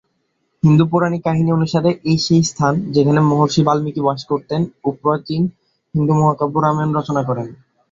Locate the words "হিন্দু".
0.63-0.83, 5.95-6.13